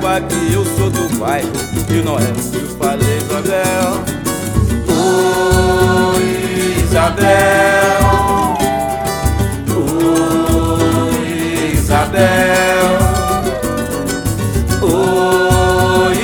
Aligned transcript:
Saiba 0.00 0.22
que 0.22 0.54
eu 0.54 0.64
sou 0.64 0.88
do 0.88 1.18
bairro 1.18 1.50
e 1.90 1.98
é 1.98 2.00
o 2.00 2.34
que 2.34 2.56
eu 2.56 2.66
falei, 2.78 3.18
Isabel. 3.18 4.02
Oi, 6.16 6.24
Isabel. 6.82 8.00
Oi, 9.76 11.20
Isabel. 11.74 12.88
Oi, 14.80 16.18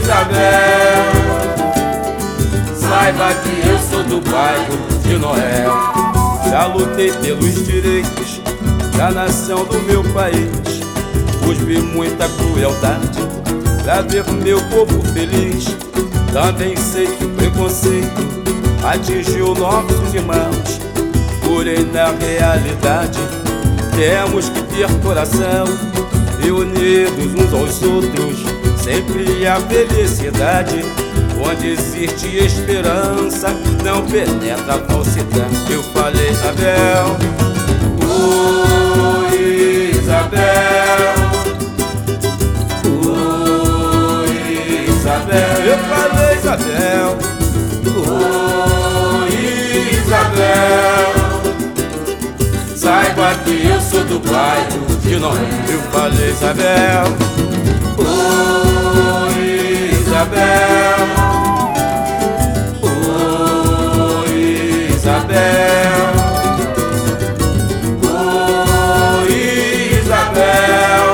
Isabel. 0.00 1.06
Saiba 2.74 3.28
que 3.34 3.54
eu 3.68 3.78
sou 3.78 4.02
do 4.02 4.20
bairro 4.28 4.76
de 5.04 5.16
Noel. 5.18 5.72
Já 6.50 6.66
lutei 6.66 7.12
pelos 7.12 7.64
direitos 7.64 8.40
da 8.96 9.12
nação 9.12 9.64
do 9.64 9.80
meu 9.82 10.02
país. 10.12 10.73
Vi 11.52 11.78
muita 11.80 12.28
crueldade 12.28 13.18
pra 13.82 14.02
ver 14.02 14.24
meu 14.42 14.60
povo 14.68 15.02
feliz. 15.12 15.64
Também 16.32 16.76
sei 16.76 17.06
que 17.06 17.24
o 17.24 17.30
preconceito 17.30 18.20
atingiu 18.82 19.54
nossos 19.54 20.12
irmãos. 20.12 20.80
Porém, 21.42 21.86
na 21.86 22.10
realidade, 22.12 23.18
temos 23.96 24.50
que 24.50 24.62
ter 24.64 24.90
coração 25.02 25.64
e 26.44 26.50
unidos 26.50 27.34
uns 27.34 27.52
aos 27.54 27.82
outros. 27.82 28.44
Sempre 28.82 29.46
a 29.46 29.58
felicidade. 29.60 30.84
Onde 31.42 31.70
existe 31.70 32.36
esperança, 32.36 33.48
não 33.82 34.04
penetra 34.06 34.74
a 34.74 34.78
falsidade. 34.80 35.72
Eu 35.72 35.82
falei, 35.82 36.30
Isabel. 36.30 37.16
Oi, 38.02 38.63
que 53.38 53.66
eu 53.66 53.80
sou 53.80 54.04
do 54.04 54.18
bairro 54.20 54.96
de 55.02 55.16
Noé. 55.16 55.38
Eu 55.68 55.80
falei, 55.90 56.30
Isabel. 56.30 57.04
Oi, 57.98 59.44
Isabel. 60.00 60.98
Oi, 64.22 64.88
Isabel. 64.94 66.04
Oi, 69.22 69.32
Isabel. 70.02 71.04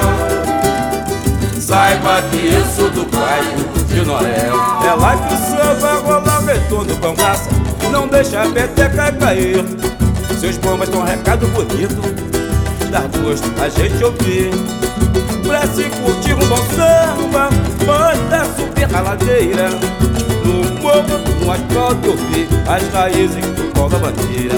Saiba 1.59 2.23
que 2.31 2.53
eu 2.53 2.65
sou 2.75 2.91
do 2.91 3.05
bairro 3.07 3.85
de 3.87 4.01
Noel. 4.03 4.57
É 4.87 4.95
lá 4.95 5.17
que 5.17 5.35
o 5.35 5.39
samba 5.39 5.93
rola 6.03 6.41
retorno 6.47 6.97
com 6.97 7.15
graça. 7.15 7.51
Não 7.91 8.07
deixa 8.07 8.43
a 8.43 8.47
peteca 8.47 9.13
cair. 9.13 9.90
Seus 10.51 10.59
bombas 10.65 10.89
tão 10.89 11.05
recado 11.05 11.47
bonito. 11.47 12.03
Dá 12.91 13.03
gosto 13.23 13.49
a 13.63 13.69
gente 13.69 14.03
ouvir. 14.03 14.51
Pra 15.47 15.65
se 15.69 15.85
curtir 15.85 16.35
um 16.35 16.49
bom 16.49 16.57
samba, 16.75 17.51
bota 17.87 18.45
subir 18.57 18.93
a 18.93 19.01
ladeira. 19.01 19.69
No 20.45 20.83
morro, 20.83 21.21
no 21.41 21.53
asfalto, 21.53 22.05
eu 22.05 22.17
vi 22.17 22.49
as 22.67 22.93
raízes 22.93 23.47
do 23.47 23.73
pau 23.73 23.89
da 23.89 23.99
bandeira. 23.99 24.57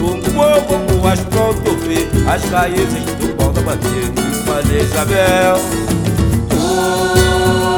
No 0.00 0.16
morro, 0.32 0.78
no 0.90 1.06
asfalto, 1.06 1.62
eu 1.64 1.76
vi 1.78 2.08
as 2.28 2.42
raízes 2.50 3.04
do 3.20 3.36
pau 3.36 3.52
da 3.52 3.60
bandeira. 3.60 4.12
Falei, 4.44 4.80
Isabel. 4.80 5.60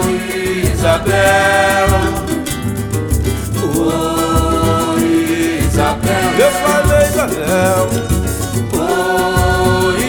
Oi, 0.07 0.73
Isabel. 0.73 1.89
Oi, 3.63 4.16
Isabel. 7.27 7.89
Oi, 9.83 10.01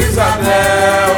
Isabel. 0.00 1.10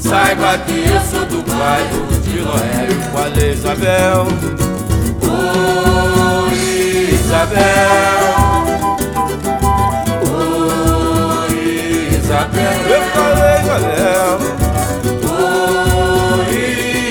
Saiba 0.00 0.58
que 0.58 0.88
eu 0.88 1.00
sou 1.00 1.26
do 1.26 1.42
bairro 1.42 2.06
de 2.22 2.40
Noé. 2.40 2.88
Falei, 3.12 3.52
Isabel. 3.52 4.28
Isabel. 7.12 7.66
Isabel. 12.18 12.76
Eu 12.88 13.02
falei, 13.12 13.56
Isabel. 13.60 14.38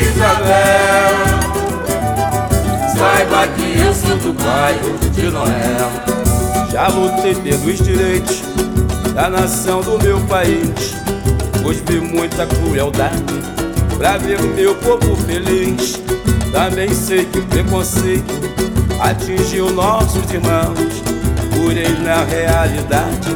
Isabel. 0.02 1.14
Saiba 2.98 3.48
que 3.50 3.68
eu 3.82 3.94
sou 3.94 4.18
do 4.18 4.34
bairro 4.34 4.98
de 5.12 5.30
Noel. 5.30 6.15
Já 6.76 6.90
lutei 6.90 7.34
pelos 7.36 7.78
direitos 7.78 8.42
da 9.14 9.30
nação 9.30 9.80
do 9.80 9.98
meu 10.04 10.20
país. 10.28 10.94
Hoje 11.64 11.82
vi 11.88 12.02
muita 12.02 12.46
crueldade 12.46 13.24
pra 13.98 14.18
ver 14.18 14.42
o 14.42 14.48
meu 14.48 14.76
povo 14.76 15.16
feliz. 15.16 15.94
Também 16.52 16.94
sei 16.94 17.24
que 17.24 17.40
o 17.40 17.46
preconceito 17.46 18.34
atingiu 19.00 19.72
nossos 19.72 20.30
irmãos. 20.30 21.02
Porém, 21.56 21.98
na 22.04 22.26
realidade, 22.26 23.30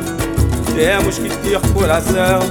temos 0.75 1.17
que 1.17 1.29
ter 1.29 1.61
coração 1.73 2.41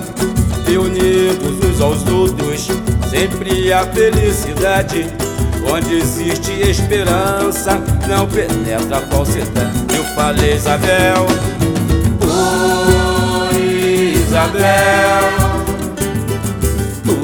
e 0.66 0.78
unidos 0.78 1.66
uns 1.66 1.80
aos 1.82 2.06
outros. 2.06 2.66
Sempre 3.10 3.74
a 3.74 3.84
felicidade. 3.84 5.06
Onde 5.70 5.96
existe 5.96 6.50
esperança, 6.62 7.78
não 8.08 8.26
penetra 8.26 8.96
a 8.96 9.00
falsidade. 9.02 9.87
Falei, 10.14 10.54
Isabel. 10.54 11.26
Oi, 13.50 14.22
Isabel. 14.26 15.24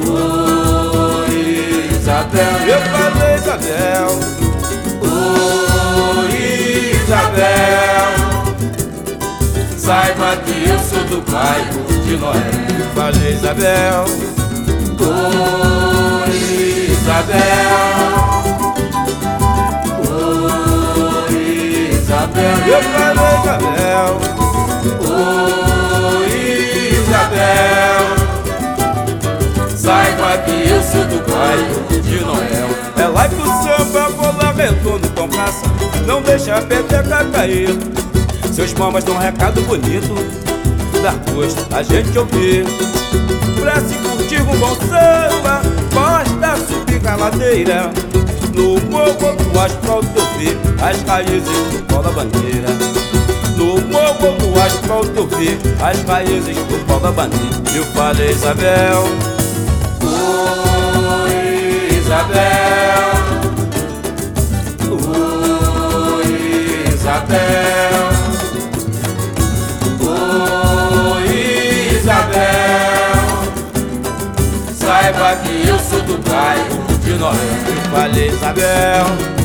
Oi, 0.07 1.35
Isabel. 1.99 2.53
Eu 2.67 2.81
falei, 2.81 3.35
Isabel. 3.35 4.35
Isabel. 7.05 8.05
Saiba 9.77 10.37
que 10.37 10.69
eu 10.69 10.79
sou 10.79 11.03
do 11.05 11.21
bairro 11.31 11.83
de 12.03 12.17
Noé. 12.17 12.51
Falei, 12.95 13.33
Isabel. 13.33 14.05
Oi, 14.99 16.33
Isabel. 16.91 17.64
Eu 22.75 22.83
falei, 22.83 23.23
Isabel. 23.39 24.19
Oi, 26.19 26.33
Isabel. 26.99 28.03
Saiba 29.77 30.37
que 30.39 30.55
eu 30.69 30.83
sou 30.83 31.05
do 31.05 31.23
bairro 31.31 32.01
de 32.01 32.19
Noel. 32.19 32.69
É 32.97 33.07
lá 33.07 33.27
o 33.27 33.45
samba 33.63 34.09
rola 34.17 34.51
retorno 34.51 35.07
com 35.11 35.27
graça. 35.29 35.65
Não 36.05 36.21
deixa 36.21 36.57
a 36.57 36.61
peteca 36.61 37.23
cair. 37.31 37.69
Seus 38.51 38.73
mamas 38.73 39.05
dão 39.05 39.15
um 39.15 39.19
recado 39.19 39.61
bonito. 39.61 40.13
Dá 41.01 41.13
gosto 41.31 41.65
a 41.73 41.81
gente 41.81 42.19
ouvir. 42.19 42.65
Pra 43.61 43.79
se 43.79 43.95
curtir 43.99 44.41
um 44.41 44.57
bom 44.57 44.75
samba, 44.75 45.61
basta 45.93 46.57
subir 46.65 47.07
a 47.07 47.15
ladeira. 47.15 47.89
Morro, 48.95 49.35
no 49.53 49.59
asfalto, 49.59 50.07
eu 50.15 50.25
vi 50.37 50.57
as 50.81 51.01
raízes 51.01 51.43
do 51.43 51.85
pau 51.85 52.01
da 52.01 52.11
bandeira. 52.11 52.69
No 53.57 53.81
morro, 53.91 54.37
no 54.39 54.61
asfalto, 54.61 55.11
eu 55.17 55.27
vi 55.27 55.59
as 55.83 56.01
raízes 56.03 56.55
do 56.55 56.85
pau 56.87 57.01
da 57.01 57.11
bandeira. 57.11 57.45
Eu 57.75 57.83
falei, 57.87 58.31
Isabel. 58.31 59.03
Oi, 61.23 61.97
Isabel. 61.97 63.11
Oi, 66.15 66.93
Isabel. 66.93 67.74
De. 77.17 77.23
Eu 77.23 77.91
falei, 77.91 78.27
Isabel. 78.27 79.44